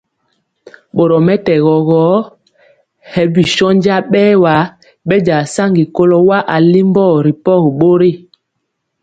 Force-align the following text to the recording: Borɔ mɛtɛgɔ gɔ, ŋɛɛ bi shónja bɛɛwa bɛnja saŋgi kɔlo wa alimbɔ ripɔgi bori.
Borɔ 0.95 1.17
mɛtɛgɔ 1.27 1.75
gɔ, 1.87 2.01
ŋɛɛ 3.09 3.21
bi 3.33 3.41
shónja 3.55 3.95
bɛɛwa 4.11 4.53
bɛnja 5.07 5.37
saŋgi 5.53 5.83
kɔlo 5.95 6.17
wa 6.29 6.37
alimbɔ 6.55 7.03
ripɔgi 7.25 7.69
bori. 7.79 8.11